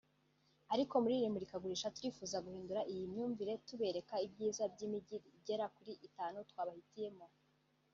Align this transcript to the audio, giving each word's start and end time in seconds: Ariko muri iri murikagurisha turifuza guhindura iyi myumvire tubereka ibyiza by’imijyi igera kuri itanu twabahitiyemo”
Ariko 0.73 0.93
muri 1.03 1.13
iri 1.17 1.33
murikagurisha 1.33 1.93
turifuza 1.95 2.37
guhindura 2.45 2.81
iyi 2.91 3.03
myumvire 3.11 3.53
tubereka 3.67 4.15
ibyiza 4.25 4.63
by’imijyi 4.73 5.17
igera 5.37 5.65
kuri 5.75 5.93
itanu 6.07 6.37
twabahitiyemo” 6.49 7.25